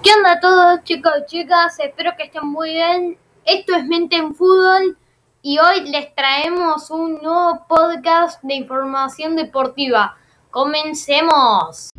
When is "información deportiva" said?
8.54-10.16